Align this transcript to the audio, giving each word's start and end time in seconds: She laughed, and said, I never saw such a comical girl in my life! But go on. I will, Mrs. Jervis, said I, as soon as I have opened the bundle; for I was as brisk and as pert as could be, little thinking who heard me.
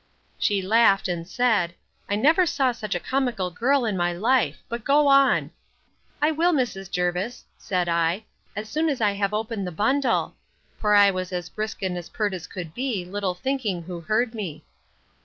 She 0.39 0.63
laughed, 0.63 1.07
and 1.07 1.27
said, 1.27 1.75
I 2.09 2.15
never 2.15 2.47
saw 2.47 2.71
such 2.71 2.95
a 2.95 2.99
comical 2.99 3.51
girl 3.51 3.85
in 3.85 3.95
my 3.95 4.11
life! 4.13 4.63
But 4.67 4.83
go 4.83 5.05
on. 5.05 5.51
I 6.19 6.31
will, 6.31 6.53
Mrs. 6.53 6.89
Jervis, 6.89 7.45
said 7.59 7.87
I, 7.87 8.25
as 8.55 8.67
soon 8.67 8.89
as 8.89 8.99
I 8.99 9.11
have 9.11 9.31
opened 9.31 9.67
the 9.67 9.71
bundle; 9.71 10.33
for 10.79 10.95
I 10.95 11.11
was 11.11 11.31
as 11.31 11.49
brisk 11.49 11.83
and 11.83 11.95
as 11.99 12.09
pert 12.09 12.33
as 12.33 12.47
could 12.47 12.73
be, 12.73 13.05
little 13.05 13.35
thinking 13.35 13.83
who 13.83 13.99
heard 14.01 14.33
me. 14.33 14.63